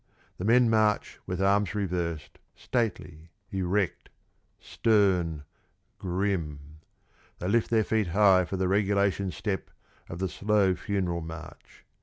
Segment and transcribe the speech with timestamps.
[0.39, 4.09] The men march with arms reversed, stately, erect,
[4.59, 5.43] stern,
[5.99, 6.79] grim.
[7.37, 9.69] They lift their feet high for the regulation step
[10.09, 11.85] of the slow, funeral march.